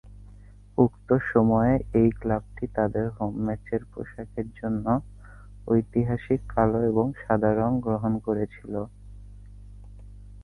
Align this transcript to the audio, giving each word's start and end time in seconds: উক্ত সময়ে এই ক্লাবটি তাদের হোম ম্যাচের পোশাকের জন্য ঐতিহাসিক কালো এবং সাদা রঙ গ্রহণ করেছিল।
উক্ত 0.77 1.09
সময়ে 1.31 1.73
এই 1.93 2.09
ক্লাবটি 2.19 2.65
তাদের 2.75 3.05
হোম 3.15 3.33
ম্যাচের 3.45 3.81
পোশাকের 3.91 4.47
জন্য 4.59 4.85
ঐতিহাসিক 5.67 6.41
কালো 6.49 6.79
এবং 6.91 7.05
সাদা 7.21 7.51
রঙ 7.53 7.71
গ্রহণ 7.79 8.13
করেছিল। 8.25 8.73